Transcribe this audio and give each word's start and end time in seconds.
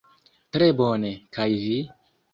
Tre 0.55 0.69
bone; 0.79 1.11
kaj 1.39 1.49
vi? 1.67 1.79